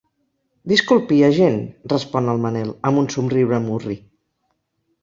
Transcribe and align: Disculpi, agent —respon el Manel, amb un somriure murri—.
Disculpi, 0.71 1.19
agent 1.27 1.59
—respon 1.91 2.33
el 2.35 2.43
Manel, 2.47 2.75
amb 2.91 3.05
un 3.05 3.13
somriure 3.19 3.65
murri—. 3.71 4.01